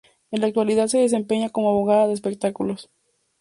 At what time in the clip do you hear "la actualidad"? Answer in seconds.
0.41-0.87